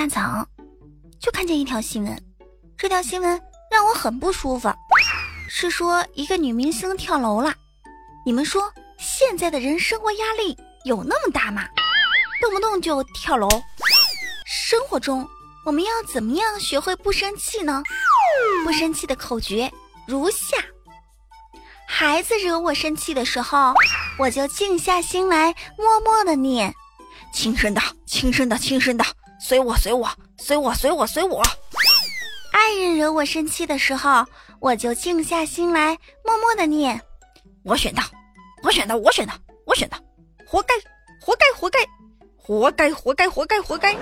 [0.00, 0.48] 大早，
[1.20, 2.18] 就看见一条新闻，
[2.74, 3.38] 这条新闻
[3.70, 4.72] 让我很不舒服，
[5.46, 7.52] 是说一个女明星跳楼了。
[8.24, 11.68] 你们说现在的人生活压力有那么大吗？
[12.40, 13.46] 动不动就跳楼。
[14.46, 15.28] 生活中
[15.66, 17.82] 我们要怎么样学会不生气呢？
[18.64, 19.70] 不生气的口诀
[20.06, 20.56] 如下：
[21.86, 23.74] 孩子惹我生气的时候，
[24.18, 26.74] 我就静下心来，默默的念。
[27.34, 29.04] 轻声的，轻声的，轻声的，
[29.40, 31.42] 随我，随我，随我，随我，随我。
[32.52, 34.24] 爱人惹我生气的时候，
[34.60, 37.00] 我就静下心来，默默的念：
[37.64, 38.02] 我选的，
[38.62, 39.32] 我选的，我选的，
[39.64, 39.96] 我选的，
[40.46, 40.74] 活该，
[41.20, 41.80] 活该，活该，
[42.36, 43.96] 活该，活该，活该，活该。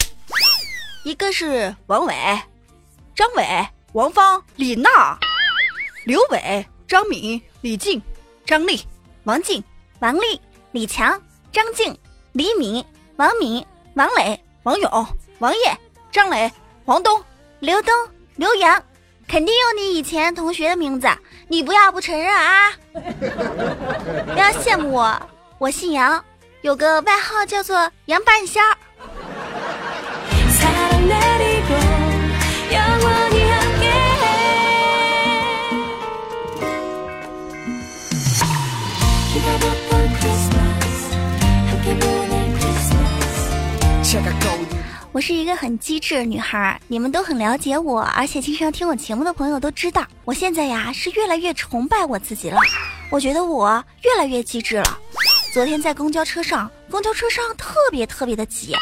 [1.03, 2.13] 一个是王伟、
[3.15, 5.17] 张伟、王芳、李娜、
[6.05, 8.01] 刘伟、张敏、李静、
[8.45, 8.81] 张丽、
[9.23, 9.63] 王静、
[9.99, 10.39] 王丽、
[10.71, 11.21] 李强、
[11.51, 11.97] 张静、
[12.33, 12.83] 李敏、
[13.15, 13.65] 王敏、
[13.95, 15.07] 王磊、王勇、
[15.39, 15.77] 王烨、
[16.11, 16.51] 张磊、
[16.85, 17.23] 黄东、
[17.59, 17.93] 刘东、
[18.35, 18.83] 刘洋。
[19.29, 21.07] 肯定有你以前同学的名字，
[21.47, 22.71] 你不要不承认啊！
[22.91, 25.21] 不要羡慕我，
[25.59, 26.23] 我姓杨，
[26.61, 28.75] 有个外号叫做杨半仙儿。
[45.11, 52.59] 我是一个很机智的女孩，你们都很了解我，而且经常听我节目的朋友都知道，我现在呀是越来越崇拜我自己了。
[53.09, 54.99] 我觉得我越来越机智了。
[55.51, 58.75] 昨天在公交车上，公交车上特别特别的挤，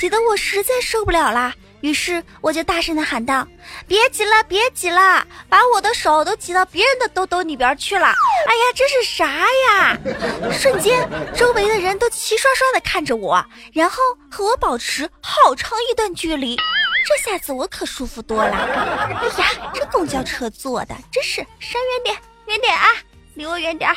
[0.00, 1.54] 挤得我实在受不了啦。
[1.80, 3.46] 于是我就大声的喊道
[3.86, 8.06] ：“别挤了，别挤了，把我的手都挤到别人的兜兜里边去了。”
[8.46, 9.96] 哎呀，这是啥呀？
[10.52, 13.96] 瞬间，周围的人都齐刷刷的看着我，然后
[14.30, 16.56] 和我保持好长一段距离。
[17.06, 18.52] 这下子我可舒服多了。
[18.52, 22.16] 哎呀，这公交车坐的真是闪远点，
[22.46, 22.86] 远点啊，
[23.34, 23.90] 离我远点。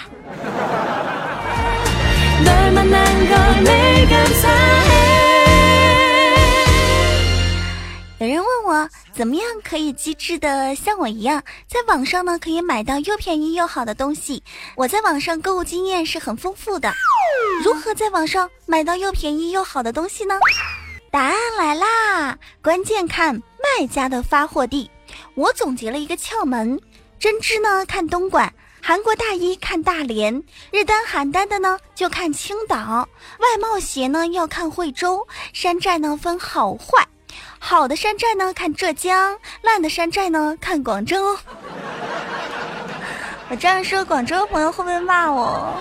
[8.22, 14.44] 有人问我怎么样可以机智的像我一样，在网上呢可以买到又便宜又好的东西。
[14.76, 16.94] 我在网上购物经验是很丰富的。
[17.64, 20.38] 如何在网上买到又便宜又好的东西呢？
[21.10, 22.38] 答案来啦！
[22.62, 24.88] 关键看卖家的发货地。
[25.34, 26.80] 我总结了一个窍门：
[27.18, 28.54] 针织呢看东莞，
[28.84, 32.78] 韩国大衣看大连，日单邯郸的呢就看青岛，
[33.40, 37.08] 外贸鞋呢要看惠州，山寨呢分好坏。
[37.64, 41.38] 好的山寨呢，看浙江；烂的山寨呢，看广州。
[43.50, 45.80] 我这样说，广州朋友会不会骂我？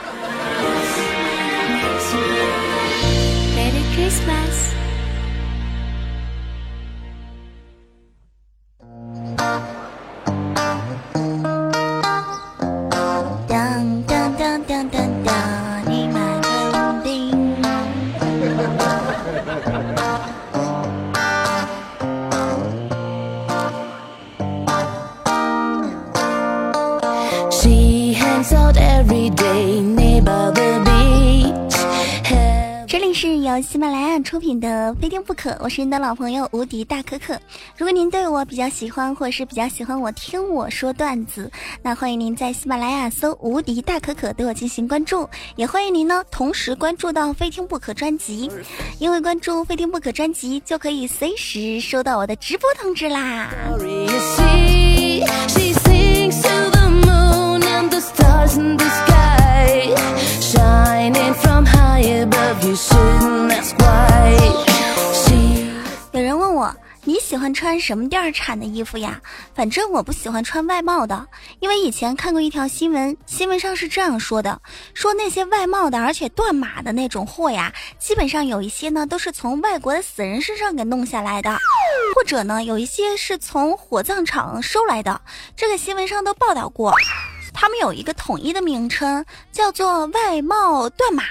[33.50, 37.34] 由喜马拉雅出品的《非听不可》，我是您的老朋友无敌大可可。
[37.76, 41.50] 如果您对我比较喜欢，或者是比较喜欢我听我说段子，
[41.82, 48.48] 那欢迎您在喜马拉雅搜“无敌大可可”对我进行关注，也欢迎您呢同时关注到《非听不可》专辑，
[49.00, 53.50] 因为关注《非听不可》专辑就可以随时收到我的直播通知啦。
[66.12, 66.72] 有人问我
[67.02, 69.20] 你喜欢穿什么店儿产的衣服呀？
[69.52, 71.26] 反正我不喜欢穿外贸的，
[71.58, 74.62] 因为以前看过一条新闻，新闻上是这样说的：
[74.94, 81.50] 说那些外贸的，而且断码的那种货呀，基本上有一些呢都是从外国的死人身上给弄下来的，
[82.14, 85.20] 或者呢有一些是从火葬场收来的。
[85.56, 86.94] 这个新闻上都报道过。
[87.52, 91.24] 他们有一个统一的名称，叫做外贸断码。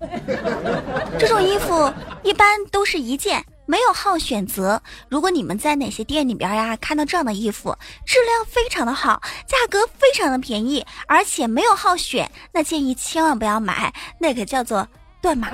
[1.18, 4.80] 这种衣服一般都是一件，没有号选择。
[5.08, 14.86] 如果你们在哪些店里边呀看到这样的衣服，质量非常的好，价格非常的便宜，而且没有号选，那建议千万不要买，那个叫做
[15.22, 15.50] 断码。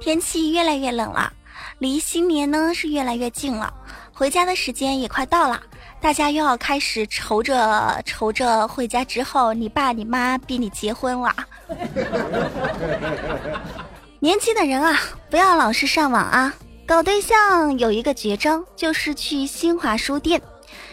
[0.00, 1.32] 天气越来越冷了。
[1.78, 3.72] 离新年呢是越来越近了，
[4.12, 5.60] 回家的时间也快到了，
[6.02, 11.32] 大家又要开始愁着愁着回家之后，你爸你妈逼你结婚了。
[14.18, 14.98] 年轻的人啊，
[15.30, 16.52] 不要老是上网啊，
[16.84, 20.42] 搞对象有一个绝招，就是去新华书店。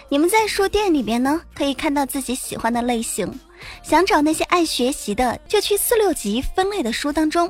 [0.10, 3.34] 你们在书店里边呢，可以看到自己喜欢的类型，
[3.82, 7.50] 想找那些爱学习的，就去四六级分类的书当中。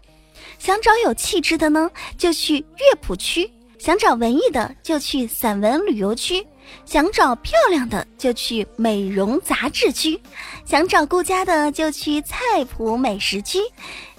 [0.57, 3.45] 想找有气质的呢，就去乐谱区；
[3.77, 6.41] 想找文艺的，就去散文旅游区；
[6.85, 10.19] 想找漂亮的，就去美容杂志区；
[10.65, 12.35] 想找顾家的，就去菜
[12.65, 13.59] 谱美食区；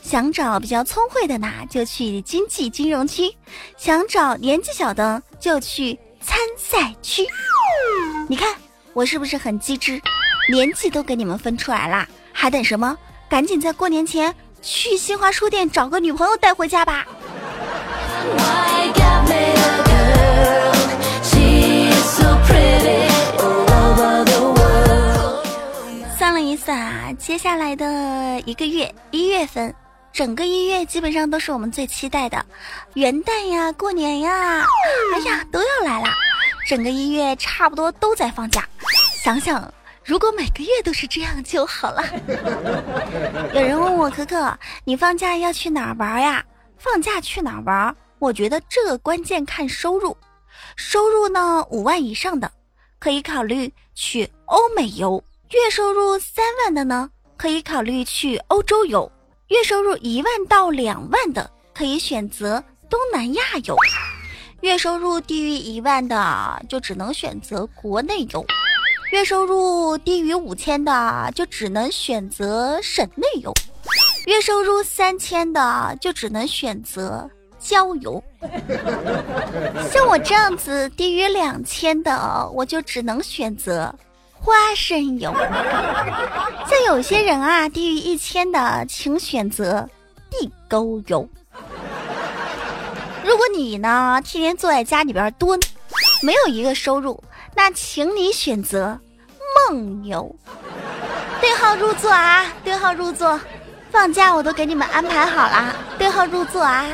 [0.02, 3.30] 想找比较聪慧的呢，就去经济金融区；
[3.76, 7.26] 想找年纪小的，就去参赛区。
[8.28, 8.54] 你看
[8.92, 10.00] 我是不是很机智？
[10.50, 12.96] 年纪都给你们分出来啦，还等什么？
[13.28, 14.34] 赶紧在过年前。
[14.62, 17.06] 去新华书店找个女朋友带回家吧。
[26.20, 29.74] 算了一算啊，接下来的一个月，一月份，
[30.12, 32.44] 整个一月基本上都是我们最期待的
[32.92, 34.66] 元旦呀、过年呀，
[35.14, 36.08] 哎呀都要来了，
[36.66, 38.68] 整个一月差不多都在放假。
[39.24, 39.72] 想想。
[40.04, 42.04] 如果每个月都是这样就好了。
[43.54, 46.44] 有人问我可可，你放假要去哪儿玩呀？
[46.76, 47.96] 放假去哪儿玩？
[48.18, 50.14] 我觉得这个关键看收入。
[50.76, 52.50] 收入呢五万以上的，
[52.98, 59.10] 可以考虑去欧美游；月收入三万的呢，可以考虑去欧洲游；
[59.48, 63.74] 月收入一万到两万的，可以选择东南亚游；
[64.60, 68.46] 月收入低于一万的，就只能选择国内游。
[69.10, 73.52] 月收入低于五千的就只能选择省内游，
[74.26, 78.22] 月收入三千的就只能选择郊游。
[79.90, 83.92] 像我这样子低于两千的，我就只能选择
[84.40, 85.32] 花生油。
[86.66, 89.88] 像有些人啊，低于一千的，请选择
[90.30, 91.28] 地沟油。
[93.22, 95.60] 如果你呢，天天坐在家里边蹲，
[96.22, 97.22] 没有一个收入。
[97.54, 98.98] 那请你选择
[99.68, 100.34] 梦游，
[101.40, 102.46] 对号入座啊！
[102.64, 103.38] 对号入座，
[103.90, 106.86] 放假我都给你们安排好了，对号入座啊！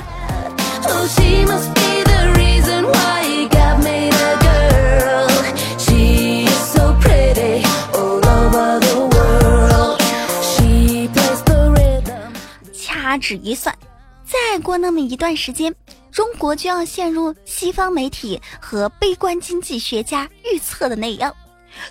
[13.17, 13.77] 掐指一算，
[14.25, 15.75] 再过那么一段时间。
[16.13, 21.35] 中国就要陷入西方媒体和悲观经济学家预测的那样，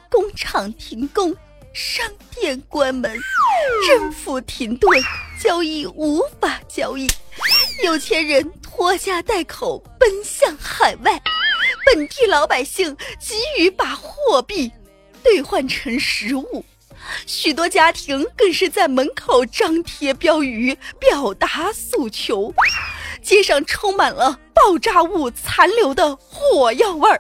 [0.10, 1.36] 工厂停工，
[1.74, 3.12] 商店关门，
[3.88, 4.92] 政府停顿，
[5.40, 7.08] 交易无法交易，
[7.84, 11.22] 有钱人拖家带口奔向海外，
[11.86, 14.72] 本地老百姓急于把货币
[15.24, 16.66] 兑换成实物，
[17.26, 22.54] 许多家庭更是在门口张贴标语表达诉求。
[23.22, 27.20] 街上充满了爆炸物残留的火药味儿，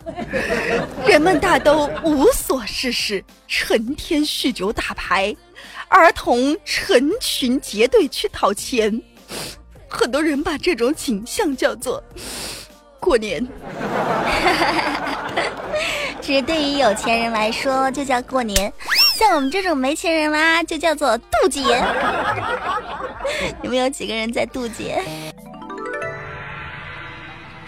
[1.07, 5.35] 人们大都无所事事，成天酗酒打牌，
[5.87, 9.01] 儿童成群结队去讨钱，
[9.87, 12.03] 很多人把这种景象叫做
[12.99, 13.43] 过年。
[16.21, 18.71] 其实对于有钱人来说，就叫过年；
[19.15, 21.61] 像我们这种没钱人啦，就叫做渡劫。
[23.63, 25.01] 有没有几个人在渡劫？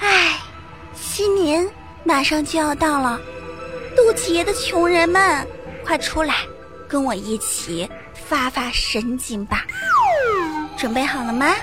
[0.01, 0.41] 唉，
[0.93, 1.65] 新年
[2.03, 3.17] 马上就要到了，
[3.95, 5.47] 渡劫的穷人们，
[5.85, 6.35] 快出来，
[6.85, 9.63] 跟我一起发发神经吧！
[10.77, 11.55] 准备好了吗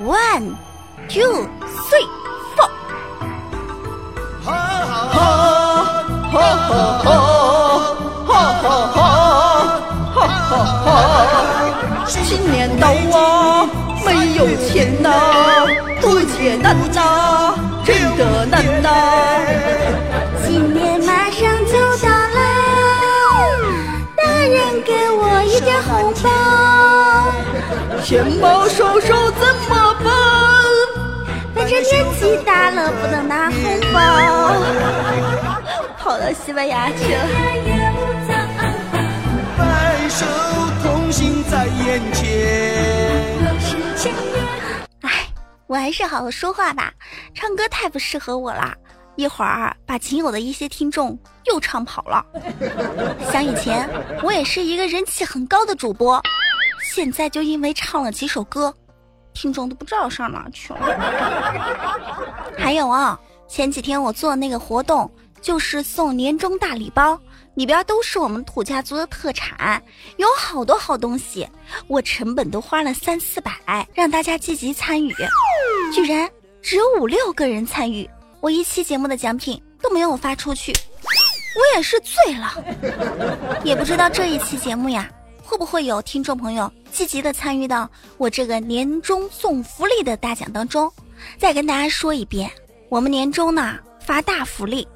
[0.00, 0.54] ？One,
[1.06, 1.46] two,
[1.90, 2.08] three,
[2.56, 2.70] four。
[4.42, 4.52] 哈
[5.12, 6.02] 哈
[6.32, 6.40] 哈
[7.04, 7.41] 哈
[12.14, 12.22] 哈！
[12.24, 13.68] 新年到啊，
[14.04, 15.10] 没有钱呐，
[16.00, 17.54] 渡劫难呐，
[17.84, 18.88] 真的难呐。
[20.44, 22.38] 新年马上就到了，
[24.16, 26.30] 大人给我一点红包。
[28.02, 30.12] 钱包少少怎么办？
[31.54, 33.56] 反正年纪大了不能拿红
[33.92, 33.96] 包。
[35.98, 37.20] 跑到西班牙去了。
[41.52, 43.36] 在眼前。
[45.02, 45.28] 哎，
[45.66, 46.90] 我还是好好说话吧，
[47.34, 48.72] 唱歌太不适合我了。
[49.16, 52.24] 一会儿把仅有的一些听众又唱跑了。
[53.30, 53.86] 想以前
[54.22, 56.18] 我也是一个人气很高的主播，
[56.82, 58.74] 现在就因为唱了几首歌，
[59.34, 60.80] 听众都不知道上哪去了。
[62.56, 67.20] 还有啊，前几天我做那个活动，就是送年终大礼包，
[67.54, 69.82] 里边都是我们土家族的特产，
[70.16, 71.46] 有好多好东西，
[71.86, 75.14] 我成本都花了三四百，让大家积极参与，
[75.92, 76.30] 居然
[76.62, 78.08] 只有五六个人参与，
[78.40, 85.10] 我一期节目的奖品都没有发出去，我也是醉了，也不知道这一期节目呀。
[85.44, 90.90] 会不会有听众朋友积极的参与到我这个年终送福利的大奖当中？
[91.36, 92.50] 再跟大家说一遍，
[92.88, 94.88] 我们年终呢发大福利，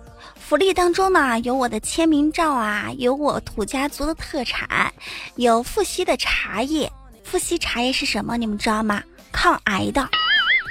[0.49, 4.95] 福利当中呢有我的签名照啊，有我土家族的特产，
[5.35, 6.89] 有富硒的茶叶。
[7.25, 8.37] 富硒茶叶是什么？
[8.37, 9.03] 你们知道吗？
[9.33, 10.09] 抗癌的。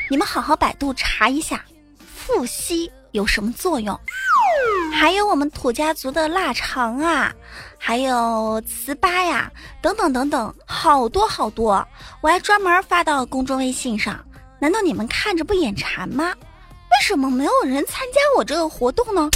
[0.09, 1.61] 你们好好百度查一下，
[2.07, 3.99] 富硒有什么作用？
[4.93, 7.33] 还有我们土家族的腊肠啊，
[7.77, 9.51] 还有糍粑呀，
[9.81, 11.85] 等等等等，好多好多，
[12.21, 14.25] 我还专门发到公众微信上。
[14.57, 16.33] 难道你们看着不眼馋吗？
[16.33, 19.29] 为什么没有人参加我这个活动呢？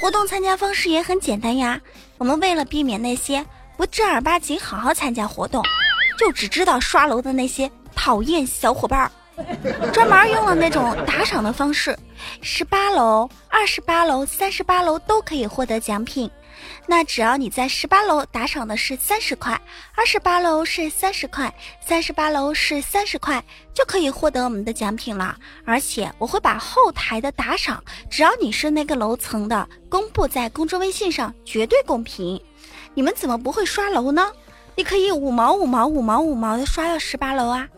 [0.00, 1.78] 活动参加方式也很简单呀。
[2.16, 3.44] 我们为了避免那些
[3.76, 5.62] 不正儿八经好好参加活动，
[6.18, 9.10] 就只知道刷楼的那些讨厌小伙伴儿。
[9.92, 11.98] 专门用了那种打赏的方式，
[12.42, 16.30] 十八楼、二十八楼、三十八楼都可以获得奖品。
[16.86, 19.60] 那只要你在十八楼打赏的是三十块，
[19.96, 21.52] 二十八楼是三十块，
[21.84, 23.42] 三十八楼是三十块，
[23.74, 25.36] 就可以获得我们的奖品了。
[25.64, 32.40] 而且我会把后台的打赏，只要你是那个楼层的，公布在公众微信上，绝对公平。
[32.94, 34.30] 你们怎么不会刷楼呢？
[34.76, 37.68] 你可以五毛五毛五毛五毛的刷到十八楼啊！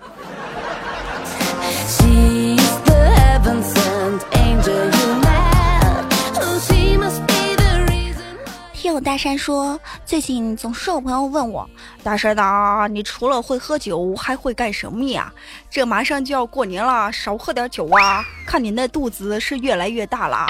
[9.00, 11.68] 大山说，最近总是有朋友问我，
[12.02, 15.32] 大山呐，你除了会喝酒，还会干什么呀？
[15.70, 18.24] 这马上就要过年了，少喝点酒啊！
[18.46, 20.46] 看你那肚子是越来越大了。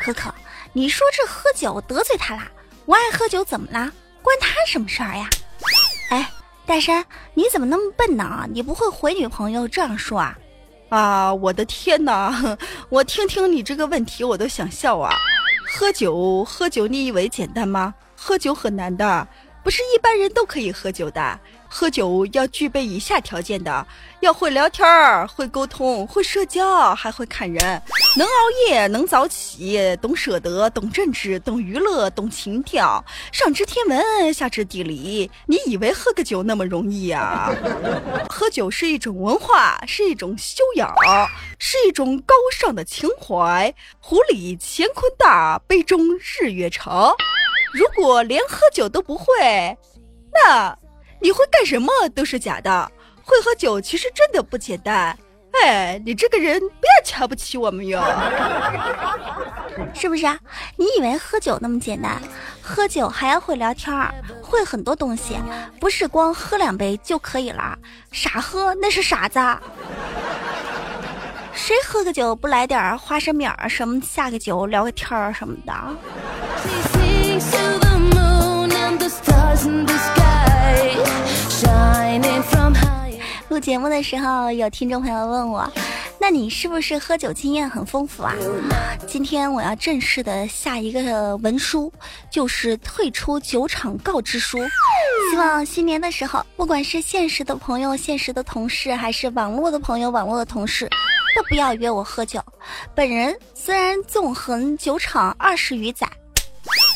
[0.00, 0.32] 可可，
[0.72, 2.48] 你说这喝酒得罪他啦？
[2.84, 3.90] 我爱喝酒怎么啦？
[4.22, 5.28] 关他什么事儿呀？
[6.10, 6.30] 哎，
[6.66, 7.04] 大山，
[7.34, 8.46] 你怎么那么笨呢？
[8.52, 10.38] 你不会回女朋友这样说啊？
[10.90, 12.56] 啊，我的天哪！
[12.88, 15.14] 我听听你这个问题，我都想笑啊！
[15.78, 17.94] 喝酒，喝酒，你以为简单吗？
[18.16, 19.28] 喝酒很难的，
[19.62, 21.40] 不是一般人都可以喝酒的。
[21.68, 23.86] 喝酒要具备以下条件的：
[24.20, 27.82] 要会聊天儿，会沟通，会社交，还会看人，
[28.16, 28.32] 能熬
[28.66, 35.30] 夜，能早起，懂舍得，懂政治，懂娱乐，懂情调，上知天文，下知地理。
[35.46, 37.52] 你以为喝个酒那么容易呀？
[38.28, 40.92] 喝酒是一种文化，是一种修养，
[41.58, 43.72] 是一种高尚的情怀。
[44.00, 47.14] 壶里乾坤大，杯中日月长。
[47.72, 49.76] 如果连喝酒都不会，
[50.32, 50.76] 那……
[51.20, 55.16] 你会干什么都是假的，会喝酒其实真的不简单。
[55.64, 58.00] 哎，你这个人不要瞧不起我们哟，
[59.94, 60.38] 是不是啊？
[60.76, 62.20] 你以为喝酒那么简单？
[62.62, 65.36] 喝酒还要会聊天儿，会很多东西，
[65.80, 67.76] 不是光喝两杯就可以了。
[68.12, 69.40] 傻喝那是傻子。
[71.52, 75.72] 谁喝个酒不来点花生米儿什么，下个酒聊个天儿什么的？
[83.48, 85.70] 录节目的时候，有听众朋友问我
[86.20, 88.34] ：“那你是不是喝酒经验很丰富啊？
[89.06, 91.92] 今天我要正式的下一个文书，
[92.30, 94.58] 就是退出酒厂告知书。
[95.30, 100.88] 希望新年的时候，不管是现实的朋友、现实的同事，还是网络的朋友、网络的同事，
[101.36, 102.40] 都不要约我喝酒。
[102.94, 106.06] 本人虽然纵横酒场二十余载。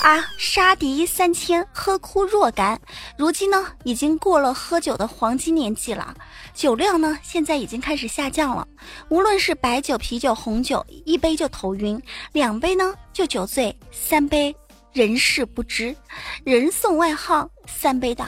[0.03, 2.81] 啊，杀敌三千，喝哭若干。
[3.17, 6.13] 如今呢，已经过了喝酒的黄金年纪了，
[6.53, 8.67] 酒量呢，现在已经开始下降了。
[9.11, 14.53] 无论是白酒、啤酒、红酒，一杯就头晕，两杯呢就酒醉，三杯。
[14.93, 15.97] 人事不知，
[16.45, 18.27] 人送外号“三杯倒”。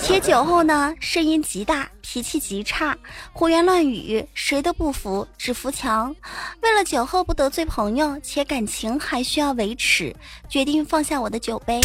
[0.00, 2.96] 且酒后呢，声音极大，脾气极差，
[3.32, 6.14] 胡言乱语，谁都不服，只服强。
[6.62, 10.14] 为了酒后不得罪朋友，且感情还需要维持，
[10.48, 11.80] 决定放下我的酒杯，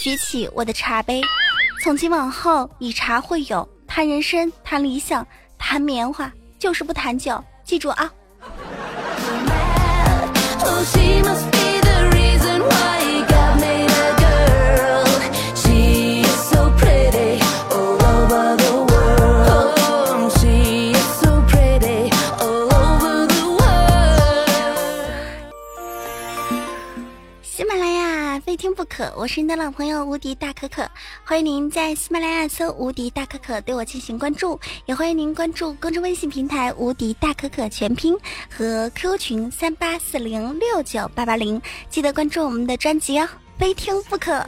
[0.00, 1.22] 举起我的茶杯。
[1.84, 5.24] 从今往后，以茶会友，谈人生，谈理想，
[5.56, 7.42] 谈棉花，就是不谈酒。
[7.64, 8.10] 记住啊！
[28.74, 30.90] 不可，我是你的老朋友无敌大可可，
[31.22, 38.16] 欢迎您在喜马拉雅搜“无敌大可可”对我进行关注，也欢迎您关注公众微信平台“无敌大可可”全拼
[38.50, 43.28] 和 QQ 群三八四零六九八八零，记得关注我们的专辑哦，
[43.58, 44.44] 非听不可。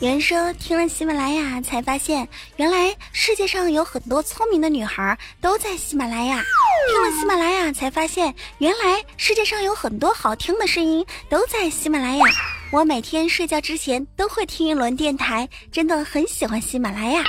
[0.00, 2.26] 有人说，听了喜马拉雅才发现，
[2.56, 6.42] 原来世界上有很多聪明的女孩都在喜马拉雅。
[6.90, 12.24] 听了喜马拉雅才发现，原来世界上有很多好听的声音都在喜马拉雅。
[12.72, 17.22] 我每天睡觉之前都会听一轮电台，真的很喜欢喜马拉雅。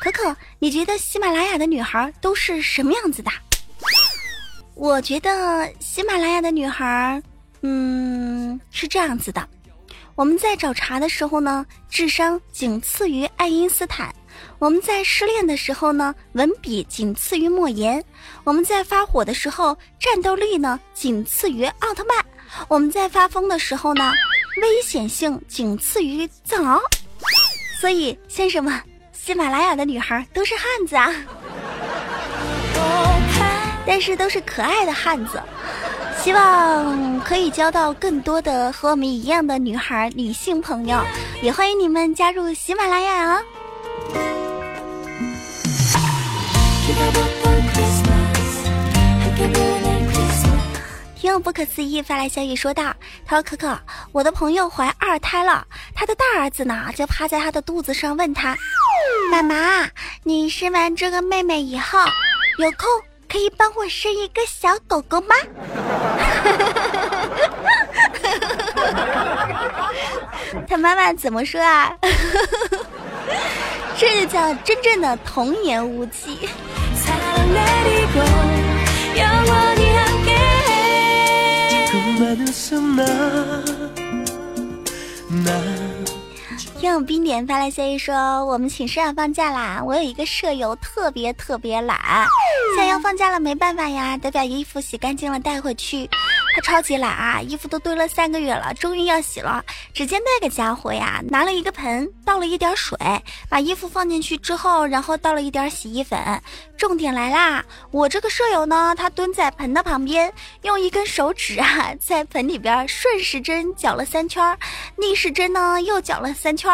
[0.00, 3.32] 可可，你觉得喜马拉雅的女孩都是什么样子的？
[4.76, 7.20] 我觉得喜马拉雅的女孩，
[7.62, 9.44] 嗯，是这样子的。
[10.22, 14.08] 我们在找茬的时候呢，智商仅次于爱因斯坦；
[14.60, 18.00] 我们在失恋的时候呢，文笔仅次于莫言；
[18.44, 22.24] 我们在发火的时候，战斗力呢仅次于奥特曼；
[22.68, 24.12] 我们在发疯的时候呢，
[24.58, 26.80] 危险性仅次于藏獒。
[27.80, 28.80] 所以，先生们，
[29.10, 31.12] 喜马拉雅的女孩都是汉子啊，
[33.84, 35.42] 但是都是可爱的汉子。
[36.22, 41.02] 希望可以交到更多的和我们一样的女孩、女性朋友，
[41.42, 43.42] 也欢迎你们加入喜马拉雅啊！
[51.16, 52.94] 听不可思议发来消息说道
[53.26, 53.76] ：“他说可可，
[54.12, 58.56] 我的朋友怀二胎了，他的大儿子呢就趴在他的肚子上问他，
[59.28, 59.88] 妈妈，
[60.22, 61.98] 你生完这个妹妹以后
[62.58, 62.86] 有空？”
[63.32, 65.34] 可以帮我生一个小狗狗吗？
[70.68, 71.96] 他妈妈怎么说啊？
[73.96, 76.46] 这就叫真正的童言无忌。
[86.78, 89.80] 听友冰点发来消息说，我们寝室要放假啦！
[89.84, 91.96] 我有一个舍友特别特别懒，
[92.72, 96.08] 现在要放假了，没办法呀，得把衣服洗干净了带回去。
[96.54, 99.62] 他超级懒啊，衣服都堆了三个月了，终于要洗了。
[99.92, 102.96] 只见那个家伙呀，拿了一个盆，倒了一点水，
[103.50, 106.18] 把衣服放进去之后，然后倒了一点洗衣粉。
[106.78, 110.32] 重点来啦，我这个舍友呢，他蹲在盆的旁边，
[110.62, 114.42] 用一根手指啊， 在盆里边顺时针搅了三圈，
[114.96, 116.72] 逆时针呢又搅了三圈。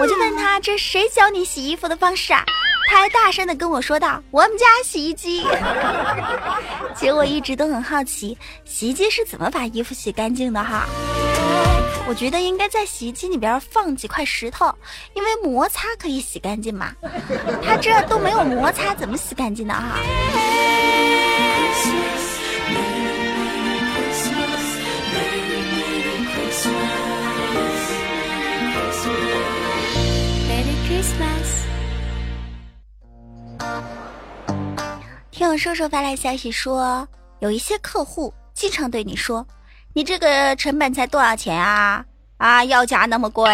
[0.00, 2.42] 我就问他，这谁教你洗衣服的方式啊？
[2.86, 5.44] 他还大声的跟我说道：“我们家洗衣机。”
[6.94, 10.86] 其实我一直都很好奇，洗衣机是怎么把衣服洗干净的哈？
[12.06, 14.72] 我觉得应该在洗衣机里边放几块石头，
[15.14, 16.92] 因为摩擦可以洗干净嘛。
[17.64, 19.98] 他这都没有摩擦，怎么洗干净的哈？
[35.34, 37.08] 听我叔叔发来消息说，
[37.40, 39.44] 有一些客户经常对你说
[39.92, 42.04] ：“你这个成本才多少钱啊？
[42.36, 43.50] 啊，要价那么贵？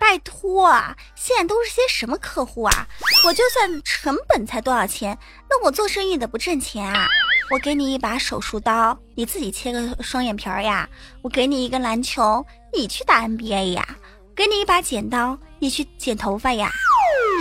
[0.00, 0.96] 拜托啊！
[1.14, 2.88] 现在都是些什么客户啊？
[3.24, 5.16] 我就算成本才多少钱，
[5.48, 7.06] 那我做生意的不挣钱啊？
[7.52, 10.88] 我给你一把手术刀，你自己切个双眼皮儿呀？
[11.22, 12.44] 我给你一个篮球，
[12.76, 13.86] 你去打 NBA 呀？”
[14.34, 16.68] 给你一把剪刀，你去剪头发呀？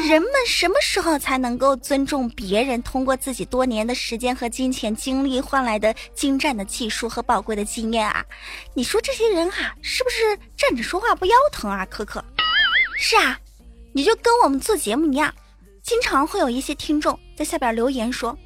[0.06, 8.24] 人们什么时候才能够尊重别人通过自己多年的时间和金钱精力换来的精湛的技术和宝贵的经验啊？
[8.74, 11.86] 你说这些人啊，是不是站着说话不腰疼啊？
[11.90, 12.24] 可可，
[12.98, 13.40] 是啊，
[13.94, 15.34] 你就跟我们做节目一样，
[15.84, 18.38] 经常会有一些听众在下边留言说，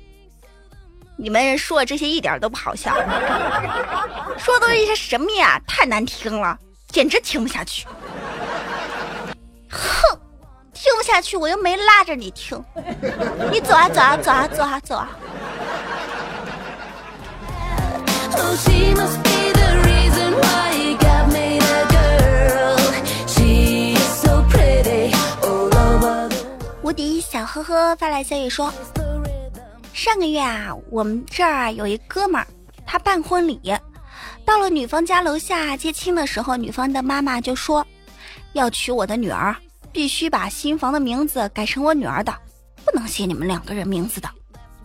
[1.17, 2.95] 你们说这些一点都不好笑，
[4.37, 5.61] 说的都是一些什么呀？
[5.67, 7.85] 太难听了，简直听不下去。
[9.69, 10.19] 哼，
[10.81, 12.59] 听不下去，我又没拉着你听，
[13.51, 15.09] 你走啊走啊走啊走啊走啊！
[26.81, 28.73] 无敌小呵呵发来消息说，
[29.93, 32.47] 上个月啊，我们这儿有一哥们儿，
[32.87, 33.71] 他办婚礼，
[34.43, 37.85] 到了女方家楼下接亲的时候，女方的妈妈就说。
[38.53, 39.55] 要娶我的女儿，
[39.91, 42.33] 必须把新房的名字改成我女儿的，
[42.85, 44.29] 不能写你们两个人名字的，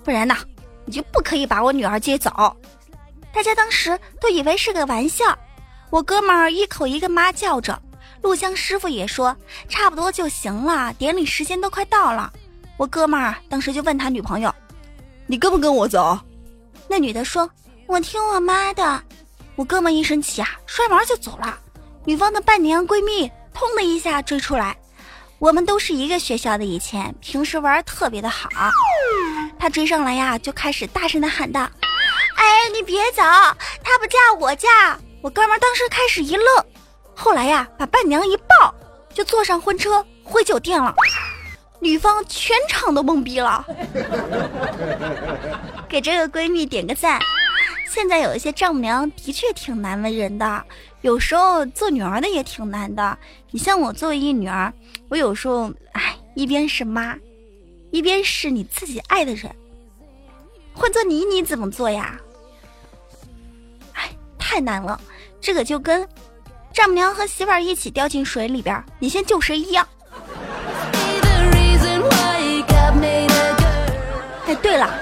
[0.05, 0.37] 不然呢，
[0.85, 2.31] 你就不可以把我女儿接走。
[3.33, 5.25] 大家当时都以为是个玩笑，
[5.91, 7.81] 我哥们儿一口一个妈叫着，
[8.23, 9.37] 录像师傅也说
[9.69, 12.33] 差不多就行了，典礼时间都快到了。
[12.77, 14.55] 我哥们儿当时就问他女朋友
[15.27, 16.19] ：“你跟不跟我走？”
[16.89, 17.49] 那女的说
[17.87, 19.03] ：“我听我妈的。”
[19.57, 21.59] 我哥们一生气啊，摔门就走了。
[22.05, 23.31] 女方的伴娘闺蜜。
[23.57, 24.77] 砰的一下追出来，
[25.39, 28.49] 我们都是一个学校的，以前平时玩特别的好。
[29.59, 31.61] 他追上来呀，就开始大声的喊道
[32.37, 36.47] ：“哎，你别走，他不嫁我嫁。”我哥们当时开始一愣，
[37.15, 38.75] 后来呀，把伴娘一抱，
[39.13, 40.95] 就坐上婚车回酒店了。
[41.81, 43.65] 女方全场都懵逼了，
[45.89, 47.21] 给这个闺蜜点个赞。
[47.91, 50.65] 现在有一些丈母娘的确挺难为人的，
[51.01, 53.19] 有时候做女儿的也挺难的。
[53.51, 54.73] 你像我作为一女儿，
[55.09, 57.17] 我有时候哎，一边是妈，
[57.91, 59.55] 一边是你自己爱的人。
[60.75, 62.21] 换做你，你怎么做呀？
[63.93, 65.01] 哎，太难了，
[65.41, 66.07] 这个就跟
[66.73, 69.87] 丈母娘和媳妇儿一起掉进水里边，你先救谁一样。
[74.47, 74.93] 哎，对了。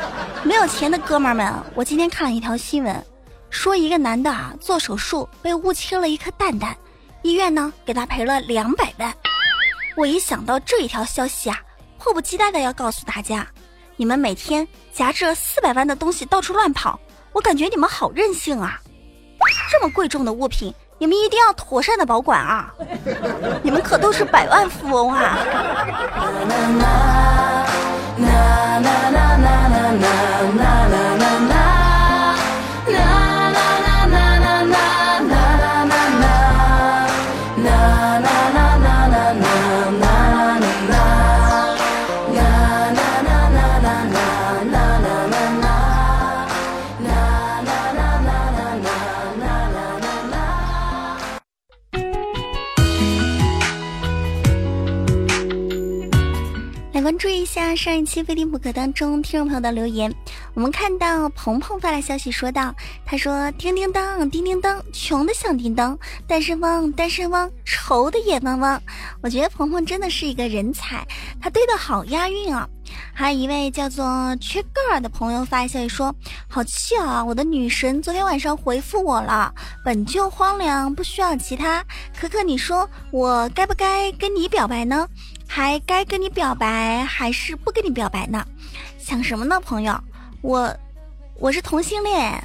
[0.44, 3.02] 没有钱的哥们儿们，我今天看了一条新闻，
[3.48, 6.76] 说一个男的啊做手术被误切了一颗蛋蛋，
[7.22, 9.10] 医院呢给他赔了两百万。
[9.96, 11.56] 我一想到这一条消息啊，
[11.98, 13.46] 迫不及待的要告诉大家，
[13.96, 16.98] 你们每天夹着四百万的东西到处乱跑，
[17.32, 18.80] 我感觉你们好任性啊！
[19.70, 22.74] 这么贵重的物品，你们一定要妥善的保管啊！
[23.62, 25.38] 你们可都是百万富翁啊！
[57.14, 60.12] 关注一下上一期非听不可当中听众朋友的留言，
[60.52, 62.74] 我们看到鹏鹏发来消息说道
[63.06, 65.96] ：“他说叮叮当，叮叮当，穷的响叮当，
[66.26, 68.82] 单身汪，单身汪，愁的眼汪汪。”
[69.22, 71.06] 我觉得鹏鹏真的是一个人才，
[71.40, 72.68] 他对的好押韵啊。
[73.12, 76.12] 还有一位叫做缺个儿的朋友发消息说
[76.50, 77.24] ：“好气啊！
[77.24, 81.84] 我的女神昨天晚上回复我了，本就荒凉，不需要其他。
[82.18, 85.08] 可可，你说我该不该跟你表白呢？”
[85.56, 88.44] 还该跟你表白还是不跟你表白呢？
[88.98, 89.96] 想什么呢，朋友？
[90.40, 90.68] 我
[91.38, 92.42] 我是同性恋。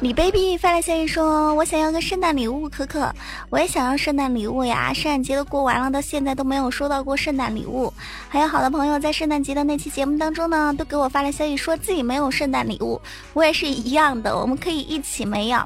[0.00, 3.08] 李 baby 发来消息说：“我想要个圣诞礼物，可可，
[3.48, 4.92] 我也想要圣诞礼物呀！
[4.92, 7.94] 圣诞节都过完了，到现在都没有收到过圣诞礼物。
[8.28, 13.00] 还有好多朋友在圣诞节的那期节目当中呢，都给我发来消息说自己没有圣诞礼物，
[13.32, 15.64] 我也是一样的，我们可以一起没有。”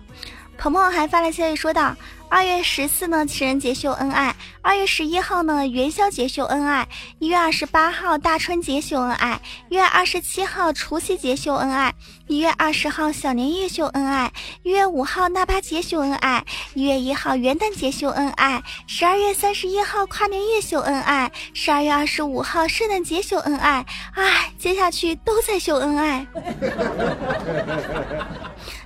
[0.58, 1.94] 鹏鹏还发来消息说道
[2.28, 6.84] ：“二月十四呢，情人节秀恩爱；二月十一号呢，元宵节秀恩爱；
[7.18, 9.38] 一月二十八号大春节秀恩爱；
[9.68, 11.92] 一月二十七号除夕节秀恩爱；
[12.26, 14.30] 一月二十号小年夜秀恩爱；
[14.62, 16.42] 一月五号腊八节秀恩爱；
[16.74, 23.86] 一月一号元旦节秀恩爱；十二月三十一号跨年夜秀恩爱；十二月二十五号圣诞节秀恩爱。
[24.14, 26.26] 唉，接下去都在秀恩爱。”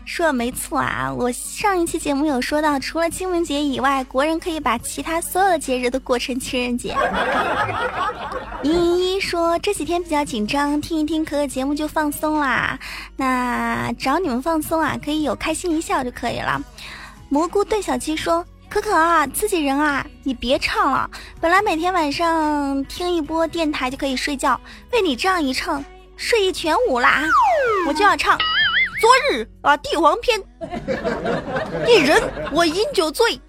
[0.04, 1.12] 说的没错啊！
[1.12, 6.96] 我上一期节目有说到，除了清明节以外，国人可以把其他所有的节日都过成情人节。
[8.62, 12.78] 一一一说这几天比较紧张，听一听可可节目就放松啦。
[13.16, 16.60] 那只要你们放松啊，可以有开心一笑就可以了。
[17.28, 21.08] 蘑菇对小七说：“可可啊，自己人啊，你别唱了。
[21.40, 25.82] 本来每天晚上听一波电台就可以睡觉，被你这样一唱，
[26.16, 27.22] 睡意全无啦！
[27.86, 28.36] 我就要唱。”
[29.00, 30.38] 昨日啊，帝王篇，
[31.86, 33.40] 一人我饮酒醉。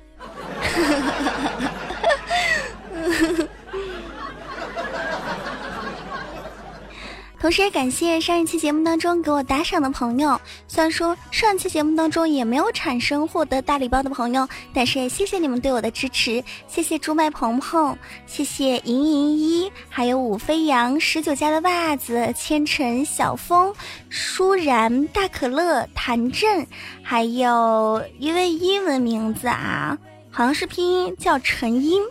[7.42, 23.74] 同时也感谢上一期节目当中给我打赏的朋友，虽然说上一期节目当中也没有产生获得大礼包的朋友，但是也谢谢你们对我的支持，谢谢猪麦鹏鹏，谢谢莹莹一，还有武飞扬十九家的袜子，千尘小风，
[24.08, 26.68] 舒然大可乐，谭震，
[27.02, 29.98] 还有一位英文名字啊，
[30.30, 32.04] 好像是拼音叫陈英。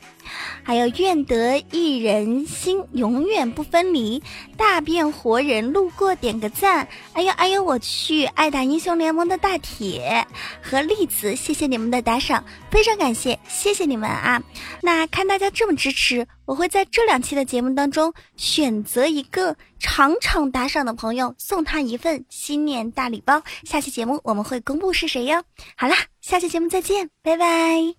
[0.62, 4.23] 还有愿得一人心，永远不分离。
[4.57, 6.88] 大变活人路过点个赞。
[7.12, 8.25] 哎呦哎呦，我去！
[8.25, 10.27] 爱打英雄联盟的大铁
[10.62, 14.43] 和栗子，谢谢你们的打赏，非常感谢，谢谢你们啊！
[14.83, 23.43] 那看大家这么支持，我会在这两期的节目当中选择一个场场打赏的朋友，送他一份新年大礼包。
[23.64, 25.43] 下期节目我们会公布是谁哟。
[25.77, 27.95] 好啦，下期节目再见，拜拜。